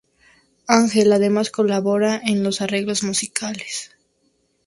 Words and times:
Ángel 0.65 1.13
además 1.13 1.51
colabora 1.51 2.19
en 2.25 2.41
los 2.43 2.61
arreglos 2.61 3.03
musicales. 3.03 3.91